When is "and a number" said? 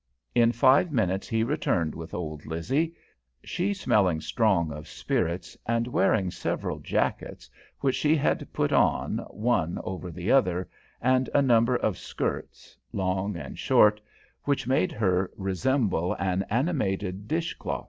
11.03-11.75